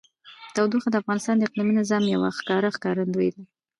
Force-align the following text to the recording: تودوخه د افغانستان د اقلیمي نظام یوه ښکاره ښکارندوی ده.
تودوخه 0.55 0.89
د 0.91 0.95
افغانستان 1.01 1.35
د 1.37 1.43
اقلیمي 1.49 1.73
نظام 1.81 2.03
یوه 2.15 2.29
ښکاره 2.37 2.69
ښکارندوی 2.75 3.29
ده. 3.35 3.41